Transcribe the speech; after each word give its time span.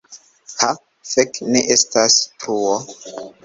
Ha 0.61 0.69
fek' 1.11 1.39
ne 1.51 1.63
estas 1.77 2.19
truo! 2.41 2.77